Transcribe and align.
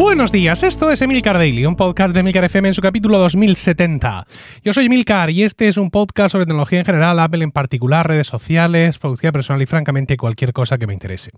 Buenos 0.00 0.32
días, 0.32 0.62
esto 0.62 0.90
es 0.90 1.02
Emilcar 1.02 1.36
Daily, 1.36 1.66
un 1.66 1.76
podcast 1.76 2.14
de 2.14 2.20
Emilcar 2.20 2.44
FM 2.44 2.68
en 2.68 2.74
su 2.74 2.80
capítulo 2.80 3.18
2070. 3.18 4.26
Yo 4.64 4.72
soy 4.72 4.86
Emilcar 4.86 5.28
y 5.28 5.42
este 5.42 5.68
es 5.68 5.76
un 5.76 5.90
podcast 5.90 6.32
sobre 6.32 6.46
tecnología 6.46 6.78
en 6.78 6.86
general, 6.86 7.20
Apple 7.20 7.44
en 7.44 7.52
particular, 7.52 8.08
redes 8.08 8.26
sociales, 8.26 8.98
productividad 8.98 9.34
personal 9.34 9.60
y 9.60 9.66
francamente 9.66 10.16
cualquier 10.16 10.54
cosa 10.54 10.78
que 10.78 10.86
me 10.86 10.94
interese. 10.94 11.32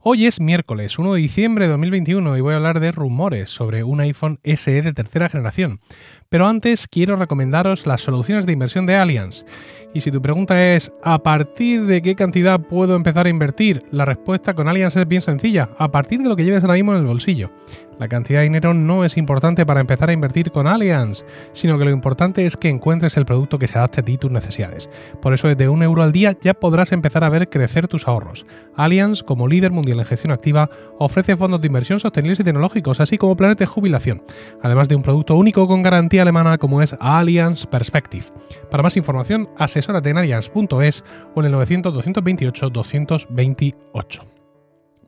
Hoy 0.00 0.24
es 0.24 0.40
miércoles 0.40 0.98
1 0.98 1.12
de 1.12 1.20
diciembre 1.20 1.66
de 1.66 1.72
2021 1.72 2.38
y 2.38 2.40
voy 2.40 2.54
a 2.54 2.56
hablar 2.56 2.80
de 2.80 2.90
rumores 2.90 3.50
sobre 3.50 3.84
un 3.84 4.00
iPhone 4.00 4.40
SE 4.42 4.80
de 4.80 4.94
tercera 4.94 5.28
generación. 5.28 5.80
Pero 6.30 6.46
antes 6.46 6.88
quiero 6.88 7.16
recomendaros 7.16 7.86
las 7.86 8.00
soluciones 8.00 8.46
de 8.46 8.52
inversión 8.52 8.86
de 8.86 8.96
Allianz. 8.96 9.44
Y 9.92 10.00
si 10.00 10.10
tu 10.10 10.20
pregunta 10.22 10.74
es 10.74 10.90
¿a 11.04 11.22
partir 11.22 11.84
de 11.84 12.00
qué 12.00 12.14
cantidad 12.14 12.60
puedo 12.60 12.96
empezar 12.96 13.26
a 13.26 13.30
invertir? 13.30 13.84
La 13.90 14.06
respuesta 14.06 14.54
con 14.54 14.68
Allianz 14.68 14.96
es 14.96 15.06
bien 15.06 15.22
sencilla, 15.22 15.68
a 15.78 15.90
partir 15.90 16.20
de 16.20 16.28
lo 16.30 16.36
que 16.36 16.44
lleves 16.44 16.64
ahora 16.64 16.74
mismo 16.74 16.92
en 16.92 17.00
el 17.00 17.06
bolsillo. 17.06 17.50
Cantidad 18.08 18.40
de 18.40 18.44
dinero 18.44 18.74
no 18.74 19.04
es 19.04 19.16
importante 19.16 19.66
para 19.66 19.80
empezar 19.80 20.10
a 20.10 20.12
invertir 20.12 20.50
con 20.50 20.66
Allianz, 20.66 21.24
sino 21.52 21.78
que 21.78 21.84
lo 21.84 21.90
importante 21.90 22.46
es 22.46 22.56
que 22.56 22.68
encuentres 22.68 23.16
el 23.16 23.26
producto 23.26 23.58
que 23.58 23.68
se 23.68 23.78
adapte 23.78 24.00
a 24.00 24.04
ti 24.04 24.12
y 24.12 24.18
tus 24.18 24.30
necesidades. 24.30 24.88
Por 25.20 25.34
eso 25.34 25.48
desde 25.48 25.68
un 25.68 25.82
euro 25.82 26.02
al 26.02 26.12
día 26.12 26.36
ya 26.40 26.54
podrás 26.54 26.92
empezar 26.92 27.24
a 27.24 27.28
ver 27.28 27.48
crecer 27.48 27.88
tus 27.88 28.08
ahorros. 28.08 28.46
Allianz, 28.74 29.22
como 29.22 29.48
líder 29.48 29.70
mundial 29.70 30.00
en 30.00 30.06
gestión 30.06 30.32
activa, 30.32 30.70
ofrece 30.98 31.36
fondos 31.36 31.60
de 31.60 31.66
inversión 31.66 32.00
sostenibles 32.00 32.40
y 32.40 32.44
tecnológicos, 32.44 33.00
así 33.00 33.18
como 33.18 33.36
planes 33.36 33.56
de 33.56 33.66
jubilación, 33.66 34.22
además 34.62 34.88
de 34.88 34.96
un 34.96 35.02
producto 35.02 35.36
único 35.36 35.66
con 35.66 35.82
garantía 35.82 36.22
alemana 36.22 36.58
como 36.58 36.82
es 36.82 36.96
Allianz 37.00 37.66
Perspective. 37.66 38.26
Para 38.70 38.82
más 38.82 38.96
información, 38.96 39.48
asesórate 39.56 40.10
en 40.10 40.18
allianz.es 40.18 41.04
o 41.34 41.40
en 41.40 41.46
el 41.46 41.52
900 41.52 41.94
228 41.94 42.70
228. 42.70 44.22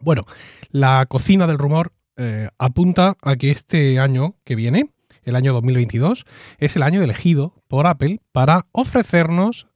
Bueno, 0.00 0.24
la 0.70 1.06
cocina 1.06 1.46
del 1.46 1.58
rumor 1.58 1.92
eh, 2.20 2.48
apunta 2.58 3.16
a 3.22 3.36
que 3.36 3.52
este 3.52 4.00
año 4.00 4.34
que 4.44 4.56
viene, 4.56 4.90
el 5.22 5.36
año 5.36 5.52
2022, 5.52 6.26
es 6.58 6.74
el 6.74 6.82
año 6.82 7.00
elegido 7.00 7.54
por 7.68 7.86
Apple 7.86 8.20
para 8.32 8.66
ofrecernos 8.72 9.68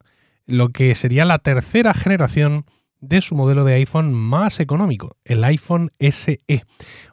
lo 0.46 0.70
que 0.70 0.96
sería 0.96 1.24
la 1.24 1.38
tercera 1.38 1.94
generación 1.94 2.64
de 3.00 3.22
su 3.22 3.36
modelo 3.36 3.62
de 3.62 3.74
iPhone 3.74 4.12
más 4.12 4.58
económico, 4.58 5.16
el 5.24 5.44
iPhone 5.44 5.92
SE. 6.00 6.64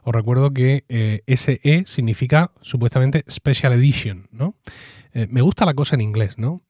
Os 0.02 0.14
recuerdo 0.14 0.52
que 0.52 0.84
eh, 0.88 1.22
SE 1.36 1.84
significa 1.86 2.50
supuestamente 2.60 3.24
Special 3.30 3.72
Edition, 3.74 4.26
¿no? 4.32 4.56
Eh, 5.12 5.28
me 5.30 5.42
gusta 5.42 5.64
la 5.64 5.74
cosa 5.74 5.94
en 5.94 6.00
inglés, 6.00 6.38
¿no? 6.38 6.62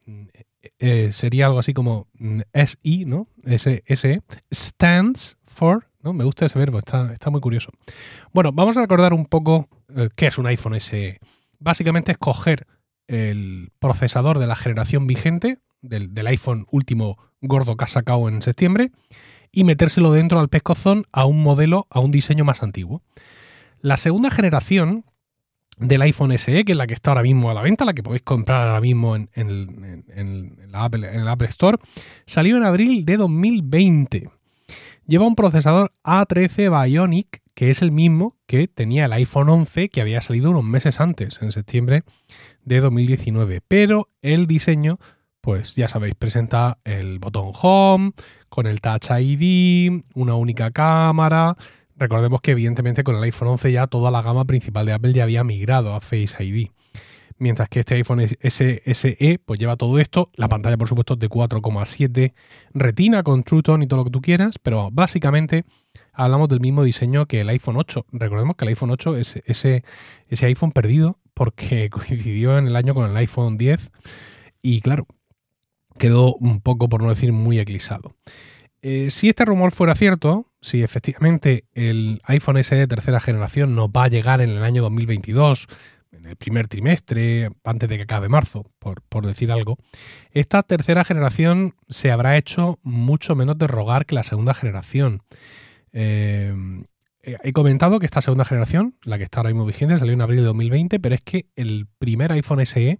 sería 1.11 1.47
algo 1.47 1.58
así 1.58 1.72
como 1.72 2.08
mm, 2.19 2.41
SI, 2.52 3.06
¿no? 3.06 3.28
SE, 3.47 4.22
stands 4.52 5.39
for 5.47 5.89
me 6.02 6.24
gusta 6.24 6.46
ese 6.46 6.58
verbo, 6.58 6.78
está, 6.78 7.12
está 7.12 7.30
muy 7.30 7.40
curioso. 7.40 7.72
Bueno, 8.32 8.52
vamos 8.52 8.76
a 8.76 8.80
recordar 8.80 9.12
un 9.12 9.26
poco 9.26 9.68
eh, 9.94 10.08
qué 10.14 10.26
es 10.26 10.38
un 10.38 10.46
iPhone 10.46 10.80
SE. 10.80 11.18
Básicamente 11.58 12.12
es 12.12 12.18
coger 12.18 12.66
el 13.06 13.70
procesador 13.78 14.38
de 14.38 14.46
la 14.46 14.56
generación 14.56 15.06
vigente, 15.06 15.58
del, 15.82 16.26
iPhone 16.26 16.66
último 16.70 17.18
gordo 17.40 17.76
que 17.76 17.84
ha 17.84 17.88
sacado 17.88 18.28
en 18.28 18.42
septiembre, 18.42 18.92
y 19.52 19.64
metérselo 19.64 20.12
dentro 20.12 20.38
al 20.40 20.48
pescozón 20.48 21.06
a 21.12 21.24
un 21.24 21.42
modelo, 21.42 21.86
a 21.90 22.00
un 22.00 22.12
diseño 22.12 22.44
más 22.44 22.62
antiguo. 22.62 23.02
La 23.80 23.96
segunda 23.96 24.30
generación 24.30 25.04
del 25.78 26.02
iPhone 26.02 26.36
SE, 26.38 26.64
que 26.64 26.72
es 26.72 26.78
la 26.78 26.86
que 26.86 26.94
está 26.94 27.10
ahora 27.10 27.22
mismo 27.22 27.50
a 27.50 27.54
la 27.54 27.62
venta, 27.62 27.84
la 27.84 27.94
que 27.94 28.02
podéis 28.02 28.22
comprar 28.22 28.68
ahora 28.68 28.80
mismo 28.80 29.16
en, 29.16 29.28
en 29.34 30.58
el 30.62 30.74
Apple 30.74 31.48
Store, 31.48 31.78
salió 32.26 32.56
en 32.56 32.64
abril 32.64 33.04
de 33.04 33.16
2020 33.16 34.30
lleva 35.11 35.27
un 35.27 35.34
procesador 35.34 35.92
A13 36.05 36.70
Bionic, 36.70 37.42
que 37.55 37.70
es 37.70 37.83
el 37.83 37.91
mismo 37.91 38.36
que 38.47 38.69
tenía 38.69 39.07
el 39.07 39.12
iPhone 39.12 39.48
11 39.48 39.89
que 39.89 40.01
había 40.01 40.20
salido 40.20 40.52
unos 40.52 40.62
meses 40.62 41.01
antes, 41.01 41.42
en 41.42 41.51
septiembre 41.51 42.05
de 42.64 42.80
2019. 42.80 43.61
Pero 43.67 44.08
el 44.23 44.46
diseño, 44.46 45.01
pues 45.40 45.74
ya 45.74 45.89
sabéis, 45.89 46.14
presenta 46.14 46.79
el 46.84 47.18
botón 47.18 47.51
Home, 47.61 48.12
con 48.48 48.68
el 48.68 48.80
Touch 48.80 49.11
ID, 49.11 50.01
una 50.14 50.36
única 50.36 50.70
cámara. 50.70 51.57
Recordemos 51.96 52.40
que 52.40 52.52
evidentemente 52.52 53.02
con 53.02 53.17
el 53.17 53.24
iPhone 53.24 53.48
11 53.48 53.73
ya 53.73 53.89
toda 53.89 54.13
la 54.13 54.23
gama 54.23 54.45
principal 54.45 54.86
de 54.86 54.92
Apple 54.92 55.13
ya 55.13 55.24
había 55.24 55.42
migrado 55.42 55.96
a 55.96 56.01
Face 56.01 56.36
ID 56.39 56.70
mientras 57.40 57.68
que 57.68 57.80
este 57.80 57.96
iPhone 57.96 58.20
SE 58.20 59.40
pues 59.45 59.58
lleva 59.58 59.77
todo 59.77 59.98
esto, 59.98 60.30
la 60.34 60.46
pantalla 60.46 60.77
por 60.77 60.89
supuesto 60.89 61.17
de 61.17 61.28
4,7 61.28 62.34
retina 62.74 63.23
con 63.24 63.42
True 63.42 63.62
Tone 63.62 63.84
y 63.84 63.89
todo 63.89 63.98
lo 63.98 64.05
que 64.05 64.11
tú 64.11 64.20
quieras, 64.20 64.58
pero 64.58 64.90
básicamente 64.92 65.64
hablamos 66.12 66.48
del 66.48 66.61
mismo 66.61 66.84
diseño 66.84 67.27
que 67.27 67.40
el 67.40 67.48
iPhone 67.48 67.77
8. 67.77 68.06
Recordemos 68.12 68.56
que 68.56 68.64
el 68.64 68.68
iPhone 68.68 68.90
8 68.90 69.17
es 69.17 69.42
ese, 69.46 69.83
ese 70.28 70.46
iPhone 70.46 70.70
perdido 70.70 71.18
porque 71.34 71.90
coincidió 71.90 72.58
en 72.58 72.68
el 72.68 72.77
año 72.77 72.95
con 72.95 73.11
el 73.11 73.17
iPhone 73.17 73.57
10 73.57 73.90
y 74.62 74.80
claro, 74.83 75.07
quedó 75.98 76.34
un 76.34 76.61
poco, 76.61 76.89
por 76.89 77.02
no 77.02 77.08
decir, 77.08 77.33
muy 77.33 77.58
eclipsado. 77.58 78.14
Eh, 78.83 79.11
si 79.11 79.28
este 79.28 79.45
rumor 79.45 79.72
fuera 79.72 79.95
cierto, 79.95 80.46
si 80.61 80.83
efectivamente 80.83 81.64
el 81.74 82.20
iPhone 82.24 82.62
SE 82.62 82.77
de 82.77 82.86
tercera 82.86 83.20
generación 83.20 83.74
nos 83.74 83.89
va 83.89 84.05
a 84.05 84.08
llegar 84.08 84.40
en 84.40 84.51
el 84.51 84.62
año 84.62 84.83
2022, 84.83 85.67
en 86.12 86.26
el 86.26 86.36
primer 86.36 86.68
trimestre, 86.68 87.50
antes 87.64 87.88
de 87.88 87.96
que 87.96 88.02
acabe 88.02 88.28
marzo, 88.28 88.66
por, 88.78 89.26
decir 89.26 89.52
algo, 89.52 89.78
esta 90.32 90.62
tercera 90.62 91.04
generación 91.04 91.74
se 91.88 92.10
habrá 92.10 92.36
hecho 92.36 92.78
mucho 92.82 93.34
menos 93.34 93.58
de 93.58 93.66
rogar 93.66 94.06
que 94.06 94.14
la 94.14 94.24
segunda 94.24 94.54
generación. 94.54 95.22
Eh, 95.92 96.54
he 97.22 97.52
comentado 97.52 97.98
que 98.00 98.06
esta 98.06 98.22
segunda 98.22 98.44
generación, 98.44 98.96
la 99.04 99.18
que 99.18 99.24
está 99.24 99.40
ahora 99.40 99.50
mismo 99.50 99.66
vigente, 99.66 99.98
salió 99.98 100.14
en 100.14 100.22
abril 100.22 100.38
de 100.38 100.46
2020, 100.46 101.00
pero 101.00 101.14
es 101.14 101.20
que 101.22 101.46
el 101.54 101.86
primer 101.98 102.32
iPhone 102.32 102.64
SE 102.66 102.98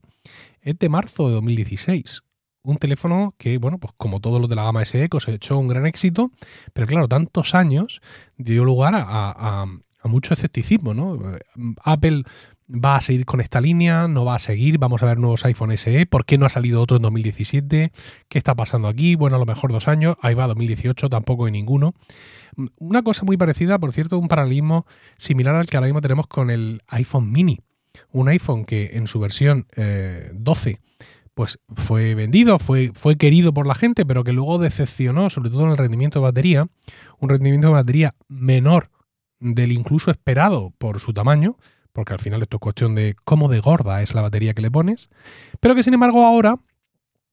es 0.63 0.79
de 0.79 0.89
marzo 0.89 1.29
de 1.29 1.35
2016. 1.35 2.23
Un 2.63 2.77
teléfono 2.77 3.35
que, 3.39 3.57
bueno, 3.57 3.79
pues 3.79 3.95
como 3.97 4.21
todos 4.21 4.41
los 4.41 4.51
de 4.51 4.57
la 4.57 4.65
gama 4.65 4.85
SE, 4.85 5.09
cosechó 5.09 5.59
un 5.59 5.69
gran 5.69 5.87
éxito, 5.87 6.31
pero 6.75 6.87
claro, 6.87 7.09
tantos 7.09 7.55
años 7.55 8.03
dio 8.37 8.65
lugar 8.65 8.95
a, 8.95 9.67
a 10.03 10.09
mucho 10.09 10.35
escepticismo, 10.35 10.95
¿no? 10.95 11.19
Apple 11.83 12.25
va 12.71 12.97
a 12.97 13.01
seguir 13.01 13.27
con 13.27 13.41
esta 13.41 13.61
línea, 13.61 14.07
no 14.09 14.25
va 14.25 14.37
a 14.37 14.39
seguir, 14.39 14.79
vamos 14.79 15.03
a 15.03 15.07
ver 15.07 15.19
nuevos 15.19 15.45
iPhone 15.45 15.77
SE, 15.77 16.07
¿por 16.07 16.25
qué 16.25 16.39
no 16.39 16.47
ha 16.47 16.49
salido 16.49 16.81
otro 16.81 16.97
en 16.97 17.03
2017? 17.03 17.93
¿Qué 18.29 18.39
está 18.39 18.55
pasando 18.55 18.89
aquí? 18.89 19.17
Bueno, 19.17 19.37
a 19.37 19.39
lo 19.39 19.47
mejor 19.47 19.73
dos 19.73 19.89
años, 19.89 20.17
ahí 20.23 20.35
va 20.35 20.47
2018, 20.47 21.09
tampoco 21.09 21.47
hay 21.47 21.53
ninguno. 21.53 21.95
Una 22.79 23.03
cosa 23.03 23.25
muy 23.25 23.37
parecida, 23.37 23.79
por 23.79 23.93
cierto, 23.93 24.19
un 24.19 24.29
paralelismo 24.29 24.87
similar 25.17 25.55
al 25.55 25.67
que 25.67 25.77
ahora 25.77 25.87
mismo 25.87 26.01
tenemos 26.01 26.27
con 26.27 26.51
el 26.51 26.83
iPhone 26.89 27.33
mini. 27.33 27.61
Un 28.13 28.29
iPhone 28.29 28.65
que 28.65 28.91
en 28.95 29.09
su 29.09 29.19
versión 29.19 29.67
12 30.33 30.71
eh, 30.71 30.79
pues 31.35 31.59
fue 31.75 32.15
vendido, 32.15 32.59
fue, 32.59 32.93
fue 32.95 33.17
querido 33.17 33.55
por 33.55 33.67
la 33.67 33.75
gente, 33.75 34.05
pero 34.05 34.25
que 34.25 34.33
luego 34.33 34.59
decepcionó, 34.59 35.31
sobre 35.31 35.51
todo 35.51 35.65
en 35.65 35.71
el 35.71 35.77
rendimiento 35.77 36.19
de 36.19 36.25
batería, 36.25 36.69
un 37.19 37.29
rendimiento 37.29 37.69
de 37.69 37.73
batería 37.73 38.15
menor 38.29 38.91
del 39.39 39.73
incluso 39.73 40.11
esperado 40.11 40.73
por 40.77 41.01
su 41.01 41.15
tamaño, 41.15 41.57
porque 42.01 42.15
al 42.15 42.19
final 42.19 42.41
esto 42.41 42.57
es 42.57 42.61
cuestión 42.61 42.95
de 42.95 43.15
cómo 43.25 43.51
de 43.51 43.61
gorda 43.61 44.01
es 44.01 44.15
la 44.15 44.23
batería 44.23 44.55
que 44.55 44.63
le 44.63 44.71
pones, 44.71 45.11
pero 45.61 45.75
que 45.75 45.83
sin 45.83 45.93
embargo 45.93 46.25
ahora, 46.25 46.57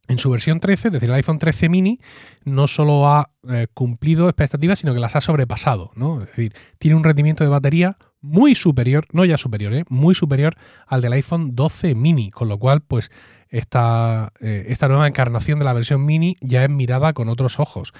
en 0.09 0.17
su 0.17 0.29
versión 0.29 0.59
13, 0.59 0.89
es 0.89 0.91
decir, 0.91 1.07
el 1.07 1.15
iPhone 1.15 1.39
13 1.39 1.69
mini, 1.69 2.01
no 2.43 2.67
solo 2.67 3.07
ha 3.07 3.31
eh, 3.47 3.67
cumplido 3.73 4.27
expectativas, 4.27 4.79
sino 4.79 4.93
que 4.93 4.99
las 4.99 5.15
ha 5.15 5.21
sobrepasado, 5.21 5.91
¿no? 5.95 6.21
Es 6.21 6.27
decir, 6.27 6.53
tiene 6.79 6.97
un 6.97 7.05
rendimiento 7.05 7.45
de 7.45 7.49
batería 7.49 7.97
muy 8.19 8.55
superior, 8.55 9.07
no 9.13 9.23
ya 9.23 9.37
superior, 9.37 9.73
¿eh? 9.73 9.85
muy 9.87 10.15
superior 10.15 10.57
al 10.85 11.01
del 11.01 11.13
iPhone 11.13 11.55
12 11.55 11.95
mini, 11.95 12.29
con 12.29 12.49
lo 12.49 12.57
cual, 12.57 12.81
pues, 12.81 13.09
esta, 13.47 14.33
eh, 14.41 14.65
esta 14.67 14.89
nueva 14.89 15.07
encarnación 15.07 15.59
de 15.59 15.65
la 15.65 15.71
versión 15.71 16.05
mini 16.05 16.35
ya 16.41 16.65
es 16.65 16.69
mirada 16.69 17.13
con 17.13 17.29
otros 17.29 17.57
ojos. 17.61 17.93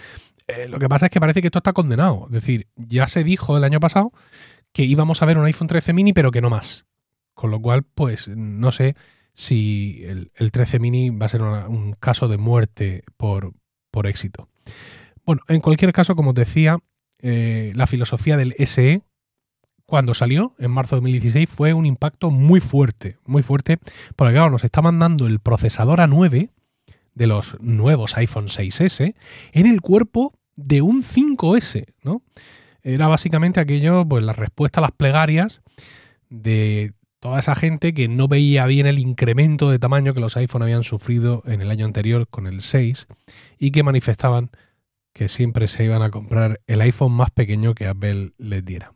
lo 0.68 0.80
que 0.80 0.90
pasa 0.90 1.06
es 1.06 1.12
que 1.14 1.22
parece 1.22 1.40
que 1.40 1.48
esto 1.48 1.60
está 1.60 1.72
condenado. 1.72 2.26
Es 2.26 2.34
decir, 2.34 2.68
ya 2.76 3.08
se 3.08 3.24
dijo 3.24 3.56
el 3.56 3.64
año 3.64 3.80
pasado 3.80 4.12
que 4.72 4.84
íbamos 4.84 5.22
a 5.22 5.26
ver 5.26 5.38
un 5.38 5.46
iPhone 5.46 5.68
13 5.68 5.94
mini, 5.94 6.14
pero 6.14 6.32
que 6.32 6.42
no 6.42 6.50
más. 6.50 6.86
Con 7.34 7.52
lo 7.52 7.62
cual, 7.62 7.84
pues 7.84 8.28
no 8.30 8.72
sé 8.72 8.96
si 9.34 10.04
el, 10.04 10.52
13 10.52 10.80
mini 10.80 11.10
va 11.12 11.28
a 11.28 11.30
ser 11.30 11.44
un 11.44 11.94
caso 11.94 12.28
de 12.28 12.38
muerte 12.38 13.04
por, 13.18 13.54
éxito. 14.06 14.50
Bueno, 15.26 15.42
en 15.48 15.62
cualquier 15.62 15.92
caso, 15.92 16.16
como 16.16 16.30
os 16.30 16.36
decía, 16.36 16.80
eh, 17.20 17.72
la 17.76 17.88
filosofía 17.88 18.38
del 18.38 18.56
SE, 18.66 19.02
cuando 19.86 20.14
salió 20.14 20.56
en 20.60 20.72
marzo 20.72 20.96
de 20.96 21.02
2016, 21.02 21.50
fue 21.50 21.74
un 21.74 21.86
impacto 21.86 22.30
muy 22.30 22.60
fuerte, 22.60 23.18
muy 23.26 23.42
fuerte, 23.42 23.80
porque 24.16 24.34
claro, 24.34 24.52
nos 24.52 24.64
está 24.64 24.82
mandando 24.82 25.26
el 25.26 25.40
procesador 25.40 26.00
A9 26.00 26.50
de 27.16 27.28
los 27.28 27.60
nuevos 27.60 28.18
iPhone 28.18 28.48
6S 28.48 29.16
en 29.52 29.66
el 29.66 29.82
cuerpo 29.82 30.34
de 30.56 30.82
un 30.82 31.04
5S, 31.04 31.86
¿no? 32.04 32.22
Era 32.88 33.10
básicamente 33.10 33.60
aquello, 33.60 34.06
pues 34.08 34.24
la 34.24 34.32
respuesta 34.32 34.80
a 34.80 34.84
las 34.84 34.94
plegarias 34.94 35.62
de 36.30 36.94
toda 37.20 37.38
esa 37.38 37.54
gente 37.54 37.94
que 37.94 38.08
no 38.08 38.30
veía 38.30 38.66
bien 38.66 38.88
el 38.88 38.98
incremento 38.98 39.70
de 39.70 39.78
tamaño 39.78 40.14
que 40.14 40.22
los 40.22 40.38
iPhone 40.38 40.62
habían 40.62 40.86
sufrido 40.86 41.44
en 41.46 41.60
el 41.62 41.70
año 41.70 41.84
anterior 41.84 42.30
con 42.30 42.48
el 42.48 42.62
6 42.62 43.08
y 43.60 43.72
que 43.72 43.84
manifestaban 43.84 44.52
que 45.12 45.28
siempre 45.28 45.68
se 45.68 45.84
iban 45.84 46.02
a 46.02 46.12
comprar 46.12 46.62
el 46.66 46.80
iPhone 46.80 47.12
más 47.12 47.30
pequeño 47.30 47.76
que 47.76 47.88
Apple 47.88 48.32
les 48.38 48.64
diera. 48.64 48.94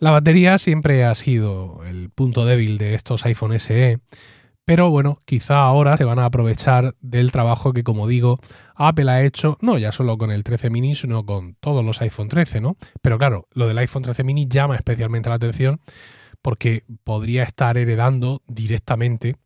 La 0.00 0.10
batería 0.10 0.58
siempre 0.58 1.04
ha 1.04 1.14
sido 1.14 1.84
el 1.84 2.10
punto 2.10 2.44
débil 2.44 2.78
de 2.78 2.94
estos 2.94 3.24
iPhone 3.26 3.60
SE, 3.60 4.00
pero 4.64 4.90
bueno, 4.90 5.20
quizá 5.24 5.62
ahora 5.62 5.96
se 5.96 6.04
van 6.04 6.18
a 6.18 6.26
aprovechar 6.26 6.94
del 7.00 7.32
trabajo 7.32 7.72
que, 7.72 7.82
como 7.82 8.06
digo, 8.06 8.38
Apple 8.74 9.10
ha 9.10 9.22
hecho, 9.24 9.58
no 9.60 9.78
ya 9.78 9.92
solo 9.92 10.16
con 10.16 10.30
el 10.30 10.44
13 10.44 10.70
mini, 10.70 10.94
sino 10.94 11.26
con 11.26 11.54
todos 11.54 11.84
los 11.84 12.00
iPhone 12.02 12.28
13, 12.28 12.60
¿no? 12.60 12.76
Pero 13.02 13.18
claro, 13.18 13.48
lo 13.52 13.66
del 13.66 13.78
iPhone 13.78 14.02
13 14.02 14.24
mini 14.24 14.46
llama 14.48 14.76
especialmente 14.76 15.28
la 15.28 15.36
atención 15.36 15.80
porque 16.42 16.84
podría 17.04 17.42
estar 17.42 17.76
heredando 17.76 18.42
directamente 18.46 19.36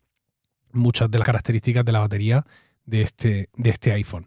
muchas 0.73 1.11
de 1.11 1.19
las 1.19 1.27
características 1.27 1.85
de 1.85 1.93
la 1.93 2.01
batería 2.01 2.45
de 2.85 3.03
este, 3.03 3.49
de 3.57 3.71
este 3.71 3.93
iPhone. 3.93 4.27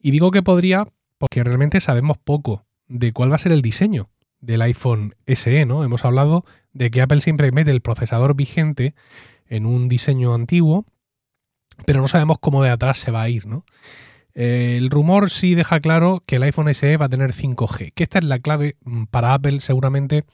Y 0.00 0.10
digo 0.10 0.30
que 0.30 0.42
podría 0.42 0.88
porque 1.18 1.44
realmente 1.44 1.80
sabemos 1.80 2.16
poco 2.18 2.64
de 2.86 3.12
cuál 3.12 3.30
va 3.30 3.34
a 3.36 3.38
ser 3.38 3.52
el 3.52 3.62
diseño 3.62 4.08
del 4.40 4.62
iPhone 4.62 5.14
SE, 5.26 5.66
¿no? 5.66 5.84
Hemos 5.84 6.04
hablado 6.04 6.44
de 6.72 6.90
que 6.90 7.02
Apple 7.02 7.20
siempre 7.20 7.50
mete 7.52 7.70
el 7.70 7.80
procesador 7.80 8.34
vigente 8.34 8.94
en 9.48 9.66
un 9.66 9.88
diseño 9.88 10.34
antiguo, 10.34 10.84
pero 11.86 12.00
no 12.00 12.08
sabemos 12.08 12.38
cómo 12.40 12.62
de 12.62 12.70
atrás 12.70 12.98
se 12.98 13.10
va 13.10 13.22
a 13.22 13.28
ir, 13.28 13.46
¿no? 13.46 13.64
Eh, 14.34 14.76
el 14.76 14.90
rumor 14.90 15.30
sí 15.30 15.54
deja 15.54 15.80
claro 15.80 16.22
que 16.24 16.36
el 16.36 16.44
iPhone 16.44 16.72
SE 16.72 16.96
va 16.96 17.06
a 17.06 17.08
tener 17.08 17.32
5G, 17.32 17.92
que 17.94 18.02
esta 18.04 18.18
es 18.18 18.24
la 18.24 18.38
clave 18.38 18.76
mm, 18.84 19.04
para 19.04 19.34
Apple 19.34 19.60
seguramente 19.60 20.24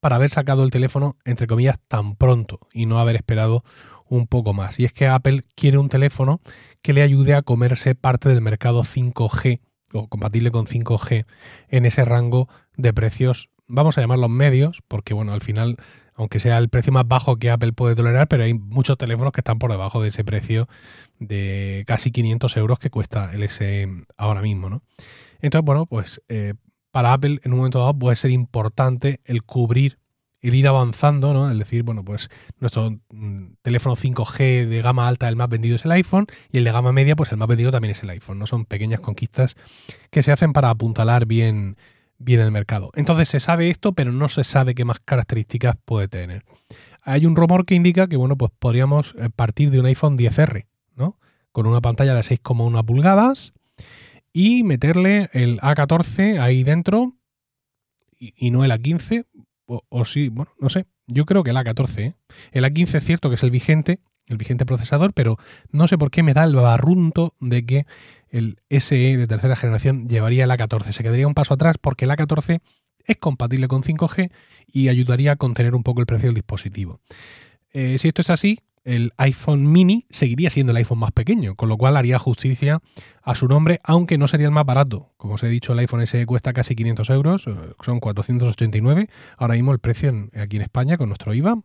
para 0.00 0.16
haber 0.16 0.28
sacado 0.28 0.64
el 0.64 0.70
teléfono, 0.70 1.16
entre 1.24 1.46
comillas, 1.46 1.78
tan 1.88 2.14
pronto 2.16 2.60
y 2.72 2.84
no 2.84 2.98
haber 2.98 3.16
esperado 3.16 3.64
un 4.06 4.26
poco 4.26 4.52
más. 4.52 4.78
Y 4.78 4.84
es 4.84 4.92
que 4.92 5.06
Apple 5.06 5.42
quiere 5.54 5.78
un 5.78 5.88
teléfono 5.88 6.40
que 6.82 6.92
le 6.92 7.00
ayude 7.00 7.34
a 7.34 7.42
comerse 7.42 7.94
parte 7.94 8.28
del 8.28 8.42
mercado 8.42 8.82
5G 8.82 9.60
o 9.94 10.08
compatible 10.08 10.50
con 10.50 10.66
5G 10.66 11.24
en 11.68 11.86
ese 11.86 12.04
rango 12.04 12.48
de 12.76 12.92
precios, 12.92 13.48
vamos 13.66 13.96
a 13.96 14.00
llamarlos 14.00 14.30
medios, 14.30 14.82
porque 14.88 15.14
bueno, 15.14 15.32
al 15.32 15.40
final, 15.40 15.76
aunque 16.14 16.38
sea 16.38 16.58
el 16.58 16.68
precio 16.68 16.92
más 16.92 17.06
bajo 17.06 17.36
que 17.36 17.50
Apple 17.50 17.72
puede 17.72 17.94
tolerar, 17.94 18.28
pero 18.28 18.44
hay 18.44 18.54
muchos 18.54 18.96
teléfonos 18.96 19.32
que 19.32 19.40
están 19.40 19.58
por 19.58 19.70
debajo 19.70 20.02
de 20.02 20.08
ese 20.08 20.24
precio 20.24 20.68
de 21.18 21.84
casi 21.86 22.10
500 22.10 22.56
euros 22.56 22.78
que 22.78 22.90
cuesta 22.90 23.32
el 23.32 23.48
SE 23.48 23.88
ahora 24.16 24.42
mismo, 24.42 24.70
¿no? 24.70 24.82
Entonces, 25.40 25.64
bueno, 25.64 25.86
pues 25.86 26.22
eh, 26.28 26.54
para 26.90 27.12
Apple 27.12 27.40
en 27.42 27.52
un 27.52 27.58
momento 27.58 27.80
dado 27.80 27.98
puede 27.98 28.16
ser 28.16 28.30
importante 28.30 29.20
el 29.24 29.42
cubrir 29.42 29.98
el 30.44 30.54
ir 30.54 30.68
avanzando, 30.68 31.32
¿no? 31.32 31.50
Es 31.50 31.58
decir, 31.58 31.84
bueno, 31.84 32.04
pues 32.04 32.28
nuestro 32.58 32.90
mm, 33.10 33.54
teléfono 33.62 33.96
5G 33.96 34.66
de 34.66 34.82
gama 34.82 35.08
alta, 35.08 35.26
el 35.30 35.36
más 35.36 35.48
vendido 35.48 35.76
es 35.76 35.86
el 35.86 35.92
iPhone, 35.92 36.26
y 36.52 36.58
el 36.58 36.64
de 36.64 36.72
gama 36.72 36.92
media, 36.92 37.16
pues 37.16 37.32
el 37.32 37.38
más 37.38 37.48
vendido 37.48 37.70
también 37.70 37.92
es 37.92 38.02
el 38.02 38.10
iPhone, 38.10 38.38
¿no? 38.38 38.46
Son 38.46 38.66
pequeñas 38.66 39.00
conquistas 39.00 39.56
que 40.10 40.22
se 40.22 40.32
hacen 40.32 40.52
para 40.52 40.68
apuntalar 40.68 41.24
bien, 41.24 41.78
bien 42.18 42.40
el 42.40 42.50
mercado. 42.50 42.90
Entonces 42.94 43.28
se 43.28 43.40
sabe 43.40 43.70
esto, 43.70 43.92
pero 43.92 44.12
no 44.12 44.28
se 44.28 44.44
sabe 44.44 44.74
qué 44.74 44.84
más 44.84 45.00
características 45.00 45.76
puede 45.84 46.08
tener. 46.08 46.44
Hay 47.02 47.26
un 47.26 47.36
rumor 47.36 47.66
que 47.66 47.74
indica 47.74 48.06
que, 48.06 48.16
bueno, 48.16 48.36
pues 48.36 48.52
podríamos 48.58 49.14
eh, 49.18 49.28
partir 49.34 49.70
de 49.70 49.80
un 49.80 49.86
iPhone 49.86 50.16
10R, 50.16 50.66
¿no? 50.96 51.18
Con 51.52 51.66
una 51.66 51.80
pantalla 51.80 52.14
de 52.14 52.20
6,1 52.20 52.84
pulgadas 52.84 53.52
y 54.32 54.62
meterle 54.64 55.28
el 55.32 55.60
A14 55.60 56.40
ahí 56.40 56.64
dentro 56.64 57.14
y, 58.18 58.34
y 58.36 58.50
no 58.50 58.64
el 58.64 58.70
A15 58.70 59.26
o, 59.66 60.04
sí, 60.04 60.28
bueno, 60.28 60.52
no 60.58 60.68
sé. 60.68 60.86
Yo 61.06 61.26
creo 61.26 61.42
que 61.42 61.50
el 61.50 61.56
A14. 61.56 61.98
¿eh? 62.00 62.14
El 62.52 62.64
A15 62.64 62.96
es 62.96 63.04
cierto 63.04 63.28
que 63.28 63.36
es 63.36 63.42
el 63.42 63.50
vigente, 63.50 64.00
el 64.26 64.36
vigente 64.36 64.66
procesador, 64.66 65.12
pero 65.12 65.38
no 65.70 65.88
sé 65.88 65.98
por 65.98 66.10
qué 66.10 66.22
me 66.22 66.34
da 66.34 66.44
el 66.44 66.54
barrunto 66.54 67.34
de 67.40 67.64
que 67.64 67.86
el 68.28 68.58
SE 68.70 69.16
de 69.16 69.26
tercera 69.26 69.56
generación 69.56 70.08
llevaría 70.08 70.44
el 70.44 70.50
A14. 70.50 70.92
Se 70.92 71.02
quedaría 71.02 71.26
un 71.26 71.34
paso 71.34 71.54
atrás 71.54 71.76
porque 71.80 72.04
el 72.04 72.10
A14 72.10 72.60
es 73.06 73.16
compatible 73.18 73.68
con 73.68 73.82
5G 73.82 74.30
y 74.72 74.88
ayudaría 74.88 75.32
a 75.32 75.36
contener 75.36 75.74
un 75.74 75.82
poco 75.82 76.00
el 76.00 76.06
precio 76.06 76.28
del 76.28 76.34
dispositivo. 76.34 77.00
Eh, 77.72 77.96
si 77.98 78.08
esto 78.08 78.22
es 78.22 78.30
así, 78.30 78.60
el 78.84 79.12
iPhone 79.16 79.70
mini 79.70 80.06
seguiría 80.10 80.50
siendo 80.50 80.72
el 80.72 80.76
iPhone 80.76 80.98
más 80.98 81.12
pequeño, 81.12 81.54
con 81.54 81.68
lo 81.68 81.76
cual 81.76 81.96
haría 81.96 82.18
justicia 82.18 82.80
a 83.22 83.34
su 83.34 83.48
nombre, 83.48 83.80
aunque 83.82 84.18
no 84.18 84.28
sería 84.28 84.46
el 84.46 84.52
más 84.52 84.66
barato. 84.66 85.12
Como 85.16 85.34
os 85.34 85.42
he 85.42 85.48
dicho, 85.48 85.72
el 85.72 85.78
iPhone 85.80 86.06
SE 86.06 86.26
cuesta 86.26 86.52
casi 86.52 86.74
500 86.74 87.10
euros, 87.10 87.46
eh, 87.46 87.54
son 87.80 88.00
489 88.00 89.08
ahora 89.38 89.54
mismo 89.54 89.72
el 89.72 89.78
precio 89.78 90.28
aquí 90.38 90.56
en 90.56 90.62
España 90.62 90.98
con 90.98 91.08
nuestro 91.08 91.32
IVA, 91.34 91.62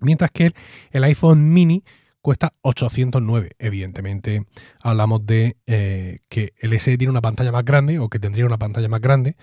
mientras 0.00 0.30
que 0.30 0.52
el, 0.90 1.04
iPhone 1.04 1.52
mini 1.52 1.84
cuesta 2.20 2.52
809. 2.62 3.52
Evidentemente 3.58 4.44
hablamos 4.80 5.24
de 5.24 5.56
eh, 5.66 6.20
que 6.28 6.52
el 6.58 6.78
SE 6.80 6.98
tiene 6.98 7.10
una 7.10 7.20
pantalla 7.20 7.52
más 7.52 7.64
grande 7.64 7.98
o 7.98 8.08
que 8.08 8.18
tendría 8.18 8.46
una 8.46 8.58
pantalla 8.58 8.88
más 8.88 9.00
grande, 9.00 9.36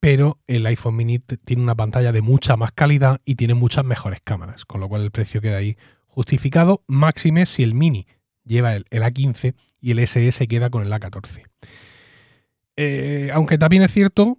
pero 0.00 0.38
el 0.46 0.66
iPhone 0.66 0.96
mini 0.96 1.18
tiene 1.18 1.62
una 1.62 1.74
pantalla 1.74 2.12
de 2.12 2.22
mucha 2.22 2.56
más 2.56 2.72
calidad 2.72 3.20
y 3.24 3.34
tiene 3.34 3.54
muchas 3.54 3.84
mejores 3.84 4.20
cámaras, 4.22 4.64
con 4.64 4.80
lo 4.80 4.88
cual 4.88 5.02
el 5.02 5.10
precio 5.10 5.40
queda 5.40 5.58
ahí 5.58 5.76
justificado 6.10 6.82
máxime 6.86 7.46
si 7.46 7.62
el 7.62 7.74
Mini 7.74 8.06
lleva 8.44 8.74
el, 8.74 8.84
A15 8.84 9.54
y 9.80 9.92
el 9.92 10.00
SS 10.00 10.46
queda 10.48 10.70
con 10.70 10.84
el 10.84 10.92
A14. 10.92 11.42
Eh, 12.76 13.30
aunque 13.32 13.58
también 13.58 13.82
es 13.82 13.92
cierto 13.92 14.38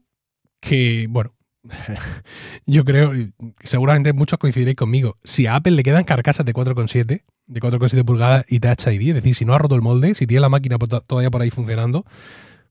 que, 0.59 1.07
bueno, 1.09 1.33
yo 2.65 2.83
creo, 2.85 3.11
seguramente 3.63 4.13
muchos 4.13 4.39
coincidiréis 4.39 4.77
conmigo, 4.77 5.17
si 5.23 5.45
a 5.45 5.55
Apple 5.55 5.73
le 5.73 5.83
quedan 5.83 6.03
carcasas 6.03 6.45
de 6.45 6.53
4,7, 6.53 7.23
de 7.47 7.61
4,7 7.61 8.03
pulgadas 8.03 8.45
y 8.47 8.59
Touch 8.59 8.87
ID, 8.87 9.09
es 9.09 9.15
decir, 9.15 9.35
si 9.35 9.45
no 9.45 9.53
ha 9.53 9.57
roto 9.57 9.75
el 9.75 9.81
molde, 9.81 10.15
si 10.15 10.25
tiene 10.27 10.41
la 10.41 10.49
máquina 10.49 10.77
todavía 10.77 11.29
por 11.29 11.41
ahí 11.41 11.51
funcionando, 11.51 12.05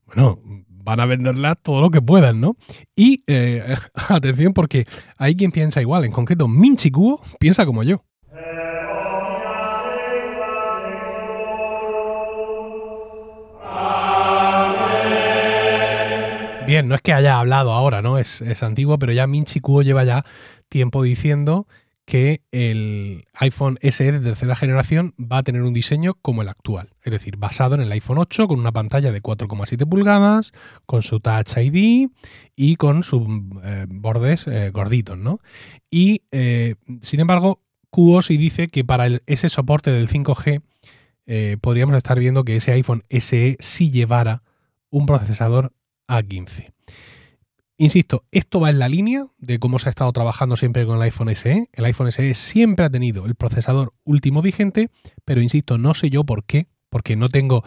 bueno, 0.07 0.39
van 0.67 0.99
a 0.99 1.05
venderla 1.05 1.55
todo 1.55 1.81
lo 1.81 1.89
que 1.89 2.01
puedan, 2.01 2.41
¿no? 2.41 2.57
Y 2.95 3.23
eh, 3.27 3.75
atención 4.09 4.53
porque 4.53 4.85
hay 5.17 5.35
quien 5.35 5.51
piensa 5.51 5.81
igual, 5.81 6.05
en 6.05 6.11
concreto 6.11 6.47
Minchi 6.47 6.91
Kuo 6.91 7.21
piensa 7.39 7.65
como 7.65 7.83
yo. 7.83 8.03
Bien, 16.71 16.87
no 16.87 16.95
es 16.95 17.01
que 17.01 17.11
haya 17.11 17.37
hablado 17.37 17.73
ahora, 17.73 18.01
¿no? 18.01 18.17
Es, 18.17 18.41
antiguo, 18.63 18.97
pero 18.97 19.11
ya 19.11 19.27
Minchi 19.27 19.59
Kuo 19.59 19.81
lleva 19.81 20.05
ya 20.05 20.23
tiempo 20.69 21.03
diciendo 21.03 21.67
que 22.05 22.43
el 22.53 23.25
iPhone 23.33 23.77
SE 23.81 24.09
de 24.09 24.21
tercera 24.21 24.55
generación 24.55 25.13
va 25.19 25.39
a 25.39 25.43
tener 25.43 25.63
un 25.63 25.73
diseño 25.73 26.13
como 26.21 26.43
el 26.43 26.47
actual, 26.47 26.91
es 27.03 27.11
decir, 27.11 27.35
basado 27.35 27.75
en 27.75 27.81
el 27.81 27.91
iPhone 27.91 28.19
8 28.19 28.47
con 28.47 28.57
una 28.57 28.71
pantalla 28.71 29.11
de 29.11 29.21
4,7 29.21 29.85
pulgadas, 29.85 30.53
con 30.85 31.03
su 31.03 31.19
Touch 31.19 31.57
ID 31.57 32.07
y 32.55 32.75
con 32.77 33.03
sus 33.03 33.23
eh, 33.65 33.85
bordes 33.89 34.47
eh, 34.47 34.69
gorditos, 34.69 35.17
¿no? 35.17 35.41
Y, 35.89 36.21
eh, 36.31 36.75
sin 37.01 37.19
embargo, 37.19 37.59
Kuo 37.89 38.21
sí 38.21 38.37
dice 38.37 38.69
que 38.69 38.85
para 38.85 39.09
ese 39.25 39.49
soporte 39.49 39.91
del 39.91 40.07
5G 40.07 40.61
podríamos 41.59 41.97
estar 41.97 42.17
viendo 42.17 42.45
que 42.45 42.55
ese 42.55 42.71
iPhone 42.71 43.03
SE 43.09 43.57
sí 43.59 43.91
llevara 43.91 44.41
un 44.89 45.05
procesador 45.05 45.73
a15. 46.11 46.73
Insisto, 47.77 48.25
esto 48.31 48.59
va 48.59 48.69
en 48.69 48.77
la 48.77 48.89
línea 48.89 49.25
de 49.39 49.57
cómo 49.57 49.79
se 49.79 49.89
ha 49.89 49.91
estado 49.91 50.11
trabajando 50.11 50.55
siempre 50.55 50.85
con 50.85 50.97
el 50.97 51.01
iPhone 51.01 51.35
SE. 51.35 51.67
El 51.73 51.85
iPhone 51.85 52.11
SE 52.11 52.35
siempre 52.35 52.85
ha 52.85 52.91
tenido 52.91 53.25
el 53.25 53.33
procesador 53.33 53.93
último 54.03 54.43
vigente, 54.43 54.91
pero 55.25 55.41
insisto, 55.41 55.79
no 55.79 55.95
sé 55.95 56.11
yo 56.11 56.23
por 56.23 56.43
qué, 56.43 56.67
porque 56.89 57.15
no 57.15 57.29
tengo, 57.29 57.63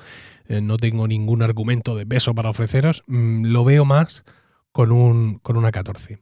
eh, 0.47 0.61
no 0.61 0.77
tengo 0.77 1.09
ningún 1.09 1.43
argumento 1.43 1.97
de 1.97 2.07
peso 2.07 2.33
para 2.33 2.51
ofreceros. 2.51 3.03
Mm, 3.09 3.47
lo 3.47 3.65
veo 3.65 3.85
más 3.85 4.25
con 4.71 4.93
un, 4.93 5.41
con 5.41 5.57
una 5.57 5.73
14. 5.73 6.19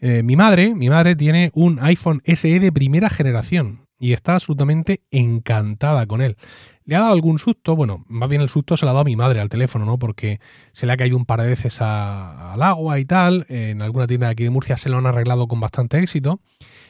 Eh, 0.00 0.22
mi 0.22 0.36
madre, 0.36 0.74
mi 0.74 0.90
madre 0.90 1.16
tiene 1.16 1.50
un 1.54 1.78
iPhone 1.80 2.20
SE 2.26 2.60
de 2.60 2.72
primera 2.72 3.08
generación 3.08 3.86
y 4.00 4.14
está 4.14 4.34
absolutamente 4.34 5.02
encantada 5.12 6.06
con 6.06 6.22
él. 6.22 6.36
¿Le 6.84 6.96
ha 6.96 7.00
dado 7.00 7.12
algún 7.12 7.38
susto? 7.38 7.76
Bueno, 7.76 8.04
más 8.08 8.28
bien 8.28 8.40
el 8.40 8.48
susto 8.48 8.76
se 8.76 8.84
lo 8.84 8.90
ha 8.90 8.94
dado 8.94 9.02
a 9.02 9.04
mi 9.04 9.14
madre 9.14 9.40
al 9.40 9.48
teléfono, 9.48 9.84
¿no? 9.84 9.98
Porque 9.98 10.40
se 10.72 10.86
le 10.86 10.92
ha 10.92 10.96
caído 10.96 11.16
un 11.16 11.26
par 11.26 11.40
de 11.40 11.46
veces 11.46 11.80
al 11.80 12.60
agua 12.62 12.98
y 12.98 13.04
tal. 13.04 13.46
En 13.48 13.82
alguna 13.82 14.08
tienda 14.08 14.26
de 14.26 14.32
aquí 14.32 14.42
de 14.42 14.50
Murcia 14.50 14.76
se 14.76 14.88
lo 14.88 14.98
han 14.98 15.06
arreglado 15.06 15.46
con 15.46 15.60
bastante 15.60 15.98
éxito. 16.00 16.40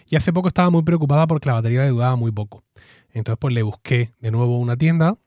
Y 0.09 0.17
hace 0.17 0.33
poco 0.33 0.49
estaba 0.49 0.71
muy 0.71 0.85
preocupada 0.85 1.27
porque 1.27 1.49
la 1.49 1.55
batería 1.55 1.83
le 1.83 1.91
dudaba 1.91 2.17
muy 2.17 2.31
poco. 2.31 2.63
Entonces, 3.13 3.39
pues 3.39 3.53
le 3.53 3.63
busqué 3.63 4.13
de 4.21 4.31
nuevo 4.31 4.59
una 4.59 4.77
tienda 4.77 5.19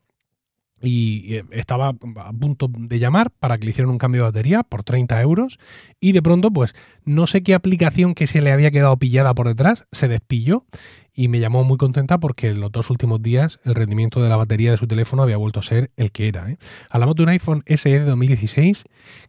y 0.84 1.36
eh, 1.36 1.46
estaba 1.52 1.90
a 1.90 2.34
punto 2.34 2.70
de 2.70 3.00
llamar 3.00 3.32
para 3.32 3.58
que 3.58 3.66
le 3.66 3.72
hicieran 3.72 3.90
un 3.90 3.98
cambio 3.98 4.22
de 4.22 4.30
batería 4.30 4.64
por 4.64 4.84
30 4.84 5.22
euros 5.22 5.58
y 6.00 6.12
de 6.12 6.22
pronto 6.22 6.52
pues 6.52 6.76
no 7.06 7.26
sé 7.26 7.42
qué 7.42 7.54
aplicación 7.54 8.14
que 8.14 8.28
se 8.28 8.42
le 8.42 8.52
había 8.52 8.70
quedado 8.70 8.98
pillada 8.98 9.34
por 9.34 9.48
detrás 9.48 9.86
se 9.94 10.10
despilló 10.10 10.66
y 11.14 11.30
me 11.30 11.40
llamó 11.40 11.64
muy 11.64 11.78
contenta 11.78 12.18
porque 12.18 12.50
en 12.50 12.60
los 12.60 12.72
dos 12.72 12.90
últimos 12.90 13.22
días 13.22 13.60
el 13.64 13.76
rendimiento 13.76 14.22
de 14.22 14.30
la 14.30 14.36
batería 14.36 14.72
de 14.72 14.78
su 14.78 14.88
teléfono 14.88 15.24
había 15.24 15.38
vuelto 15.38 15.60
a 15.60 15.64
ser 15.64 15.92
el 15.96 16.12
que 16.12 16.28
era. 16.28 16.50
¿eh? 16.50 16.58
Hablamos 16.90 17.16
de 17.16 17.24
un 17.24 17.30
iPhone 17.30 17.64
SE 17.68 17.90
de 17.90 18.00
2016 18.00 18.84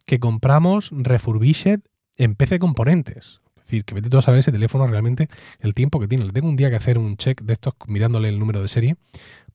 que 0.05 0.19
compramos 0.19 0.89
refurbished 0.91 1.81
en 2.17 2.35
PC 2.35 2.59
Componentes. 2.59 3.41
Es 3.57 3.69
decir, 3.69 3.85
que 3.85 3.95
vete 3.95 4.09
todo 4.09 4.19
a 4.19 4.21
saber 4.21 4.41
ese 4.41 4.51
teléfono 4.51 4.85
realmente 4.85 5.27
el 5.59 5.73
tiempo 5.73 5.99
que 5.99 6.07
tiene. 6.07 6.25
Le 6.25 6.31
tengo 6.31 6.47
un 6.47 6.55
día 6.55 6.69
que 6.69 6.75
hacer 6.75 6.97
un 6.97 7.17
check 7.17 7.41
de 7.41 7.53
estos 7.53 7.73
mirándole 7.87 8.29
el 8.29 8.39
número 8.39 8.61
de 8.61 8.67
serie 8.67 8.95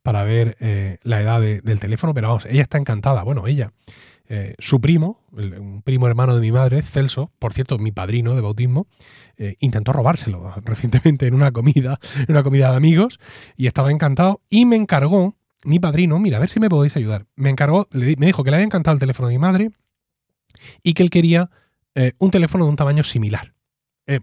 para 0.03 0.25
ver 0.25 0.57
eh, 0.61 0.99
la 1.03 1.21
edad 1.21 1.41
del 1.41 1.81
teléfono, 1.81 2.15
pero 2.15 2.29
vamos, 2.29 2.47
ella 2.47 2.63
está 2.63 2.79
encantada. 2.79 3.23
Bueno, 3.23 3.47
ella. 3.47 3.73
eh, 4.29 4.55
su 4.59 4.81
primo, 4.81 5.25
un 5.33 5.83
primo 5.83 6.07
hermano 6.07 6.35
de 6.37 6.41
mi 6.41 6.53
madre, 6.53 6.83
Celso, 6.83 7.33
por 7.41 7.53
cierto, 7.53 7.79
mi 7.79 7.91
padrino 7.91 8.35
de 8.37 8.41
bautismo, 8.41 8.87
eh, 9.37 9.57
intentó 9.59 9.93
robárselo 9.93 10.55
recientemente 10.65 11.27
en 11.27 11.35
una 11.35 11.51
comida, 11.51 11.99
en 12.17 12.27
una 12.29 12.43
comida 12.45 12.71
de 12.71 12.77
amigos, 12.77 13.19
y 13.57 13.67
estaba 13.67 13.91
encantado. 13.91 14.41
Y 14.49 14.67
me 14.67 14.77
encargó, 14.77 15.37
mi 15.65 15.81
padrino, 15.81 16.19
mira, 16.21 16.37
a 16.37 16.41
ver 16.41 16.49
si 16.49 16.61
me 16.61 16.69
podéis 16.71 16.97
ayudar. 16.97 17.27
Me 17.35 17.51
encargó, 17.51 17.89
me 17.93 18.27
dijo 18.27 18.45
que 18.45 18.51
le 18.51 18.57
había 18.57 18.67
encantado 18.67 18.95
el 18.95 19.01
teléfono 19.01 19.29
de 19.29 19.35
mi 19.35 19.39
madre 19.39 19.71
y 20.83 20.95
que 20.95 21.03
él 21.03 21.11
quería 21.11 21.51
un 22.19 22.31
teléfono 22.31 22.65
de 22.65 22.71
un 22.71 22.77
tamaño 22.77 23.03
similar. 23.03 23.53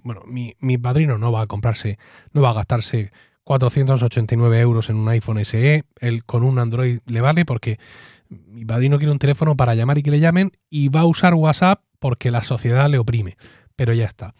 bueno, 0.03 0.21
mi, 0.25 0.55
mi 0.59 0.79
padrino 0.79 1.19
no 1.19 1.31
va 1.31 1.41
a 1.41 1.47
comprarse, 1.47 1.99
no 2.31 2.41
va 2.41 2.49
a 2.49 2.53
gastarse 2.53 3.11
489 3.47 4.59
euros 4.59 4.89
en 4.89 4.97
un 4.97 5.07
iPhone 5.07 5.43
SE, 5.45 5.85
él 6.01 6.25
con 6.25 6.43
un 6.43 6.59
Android 6.59 6.99
le 7.05 7.21
vale 7.21 7.45
porque 7.45 7.79
mi 8.27 8.65
padrino 8.65 8.97
quiere 8.97 9.13
un 9.13 9.19
teléfono 9.19 9.55
para 9.55 9.73
llamar 9.73 9.97
y 9.97 10.03
que 10.03 10.11
le 10.11 10.19
llamen 10.19 10.51
y 10.69 10.89
va 10.89 10.99
a 10.99 11.05
usar 11.05 11.33
WhatsApp 11.33 11.81
porque 11.97 12.29
la 12.29 12.43
sociedad 12.43 12.89
le 12.89 12.97
oprime. 12.97 13.37
Pero 13.77 13.93
ya 13.93 14.03
está. 14.03 14.33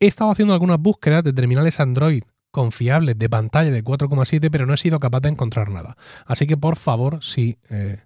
He 0.00 0.06
estado 0.06 0.30
haciendo 0.30 0.54
algunas 0.54 0.80
búsquedas 0.80 1.22
de 1.24 1.34
terminales 1.34 1.78
Android 1.78 2.22
confiables 2.50 3.18
de 3.18 3.28
pantalla 3.28 3.70
de 3.70 3.84
4,7, 3.84 4.48
pero 4.50 4.64
no 4.64 4.72
he 4.72 4.78
sido 4.78 4.98
capaz 4.98 5.20
de 5.20 5.28
encontrar 5.28 5.68
nada. 5.70 5.98
Así 6.24 6.46
que 6.46 6.56
por 6.56 6.76
favor, 6.76 7.22
si 7.22 7.58
eh, 7.68 7.98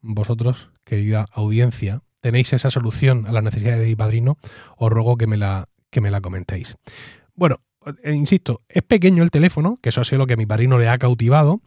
vosotros, 0.00 0.70
querida 0.84 1.26
audiencia, 1.32 2.02
tenéis 2.20 2.52
esa 2.52 2.70
solución 2.70 3.26
a 3.26 3.32
las 3.32 3.42
necesidades 3.42 3.80
de 3.80 3.86
mi 3.86 3.96
padrino, 3.96 4.38
os 4.76 4.90
ruego 4.90 5.16
que 5.16 5.26
me 5.26 5.36
la, 5.36 5.68
que 5.90 6.00
me 6.00 6.12
la 6.12 6.20
comentéis. 6.20 6.76
Bueno, 7.34 7.60
insisto, 8.04 8.62
es 8.68 8.82
pequeño 8.82 9.22
el 9.22 9.30
teléfono, 9.30 9.78
que 9.82 9.90
eso 9.90 10.00
ha 10.00 10.04
sido 10.04 10.18
lo 10.18 10.26
que 10.26 10.34
a 10.34 10.36
mi 10.36 10.46
padrino 10.46 10.78
le 10.78 10.88
ha 10.88 10.98
cautivado, 10.98 11.60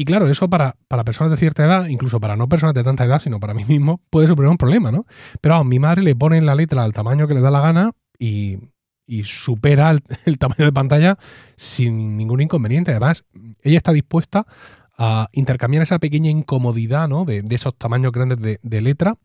y 0.00 0.04
claro, 0.04 0.28
eso 0.28 0.48
para, 0.48 0.76
para, 0.86 1.02
personas 1.02 1.32
de 1.32 1.36
cierta 1.38 1.64
edad, 1.64 1.86
incluso 1.86 2.20
para 2.20 2.36
no 2.36 2.48
personas 2.48 2.72
de 2.72 2.84
tanta 2.84 3.04
edad, 3.04 3.18
sino 3.18 3.40
para 3.40 3.52
mí 3.52 3.64
mismo, 3.64 4.00
puede 4.10 4.28
suponer 4.28 4.48
un 4.48 4.56
problema, 4.56 4.92
¿no? 4.92 5.06
Pero 5.40 5.56
a 5.56 5.64
mi 5.64 5.80
madre 5.80 6.02
le 6.02 6.14
pone 6.14 6.40
la 6.40 6.54
letra 6.54 6.84
al 6.84 6.92
tamaño 6.92 7.26
que 7.26 7.34
le 7.34 7.40
da 7.40 7.50
la 7.50 7.60
gana 7.60 7.90
y, 8.16 8.58
supera 9.24 9.90
el, 10.24 10.38
tamaño 10.38 10.66
de 10.66 10.72
pantalla 10.72 11.18
sin 11.56 12.16
ningún 12.16 12.40
inconveniente. 12.40 12.92
Además, 12.92 13.24
ella 13.60 13.76
está 13.76 13.92
dispuesta 13.92 14.46
a 14.96 15.30
intercambiar 15.32 15.82
esa 15.82 15.98
pequeña 15.98 16.30
incomodidad, 16.30 17.08
¿no? 17.08 17.24
De, 17.24 17.42
esos 17.50 17.74
tamaños 17.76 18.12
grandes 18.12 18.38
de, 18.40 18.80
letra 18.80 19.16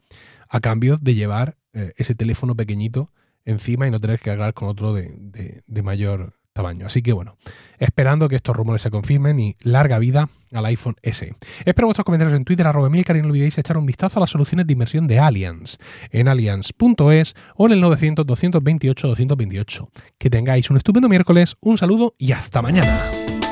a 0.50 0.60
cambio 0.60 0.98
de 1.00 1.14
llevar 1.14 1.56
eh, 1.74 1.94
ese 1.98 2.16
teléfono 2.16 2.56
pequeñito 2.56 3.12
encima 3.46 3.88
y 3.88 3.92
no 3.92 4.00
tener 4.00 4.20
que 4.20 4.32
hablar 4.32 4.54
con 4.54 4.68
otro 4.70 4.94
de, 4.94 5.62
de 5.66 5.82
mayor 5.84 6.34
tamaño. 6.54 6.86
Así 6.86 7.02
que 7.02 7.12
bueno, 7.14 7.36
esperando 7.80 8.30
que 8.30 8.36
estos 8.36 8.56
rumores 8.56 8.82
se 8.82 8.92
confirmen 8.92 9.40
y 9.40 9.56
larga 9.62 10.00
vida 10.00 10.30
al 10.54 10.66
iPhone 10.68 10.96
S. 11.02 11.36
Espero 11.66 11.88
vuestros 11.88 12.06
comentarios 12.06 12.38
en 12.38 12.46
Twitter, 12.46 12.66
arroba 12.68 12.90
Milcar, 12.90 13.18
y 13.18 13.22
no 13.22 13.28
olvidéis 13.28 13.58
echar 13.58 13.78
un 13.78 13.86
vistazo 13.86 14.20
a 14.20 14.22
las 14.22 14.30
soluciones 14.30 14.68
de 14.68 14.74
inversión 14.74 15.08
de 15.08 15.20
Allianz 15.20 15.78
en 16.12 16.28
allianz.es 16.28 17.36
o 17.56 17.66
en 17.66 17.72
el 17.72 17.82
900 17.82 18.26
228 18.26 19.08
228. 19.08 19.90
Que 20.18 20.30
tengáis 20.30 20.70
un 20.70 20.78
estupendo 20.78 21.10
miércoles, 21.10 21.58
un 21.60 21.78
saludo 21.78 22.14
y 22.18 22.32
hasta 22.32 22.62
mañana. 22.62 23.43